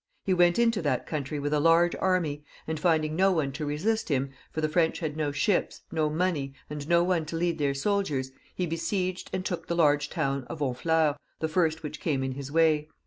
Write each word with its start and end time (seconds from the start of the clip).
He 0.25 0.33
went 0.33 0.57
into 0.57 0.81
the 0.81 1.03
country 1.05 1.37
with 1.37 1.53
a 1.53 1.59
large 1.59 1.95
army, 1.97 2.43
and 2.65 2.79
finding 2.79 3.15
no 3.15 3.31
one 3.31 3.51
to 3.51 3.67
resist 3.67 4.09
him, 4.09 4.31
for 4.51 4.59
the 4.59 4.67
French 4.67 4.97
had 4.97 5.15
no 5.15 5.31
ships, 5.31 5.81
no 5.91 6.09
money, 6.09 6.55
and 6.71 6.87
no 6.89 7.03
one 7.03 7.23
to 7.27 7.35
lead 7.35 7.59
their 7.59 7.75
soldiers, 7.75 8.31
he 8.55 8.65
besieged 8.65 9.29
and 9.31 9.45
took 9.45 9.67
the 9.67 9.75
large 9.75 10.09
town 10.09 10.45
of 10.45 10.57
Honfleur, 10.57 11.17
the 11.39 11.47
first 11.47 11.83
which 11.83 11.99
came 11.99 12.23
in 12.23 12.31
his 12.31 12.51
way. 12.51 12.89